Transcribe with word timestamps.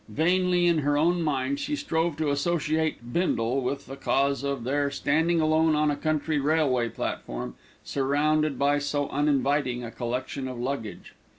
Vainly 0.09 0.65
in 0.65 0.79
her 0.79 0.97
own 0.97 1.21
mind 1.21 1.59
she 1.59 1.75
strove 1.75 2.17
to 2.17 2.31
associate 2.31 3.13
Bindle 3.13 3.61
with 3.61 3.85
the 3.85 3.95
cause 3.95 4.41
of 4.43 4.63
their 4.63 4.89
standing 4.89 5.39
alone 5.39 5.75
on 5.75 5.91
a 5.91 5.95
country 5.95 6.39
railway 6.39 6.89
platform, 6.89 7.53
surrounded 7.83 8.57
by 8.57 8.79
so 8.79 9.09
uninviting 9.09 9.83
a 9.83 9.91
collection 9.91 10.47
of 10.47 10.57
luggage. 10.57 11.13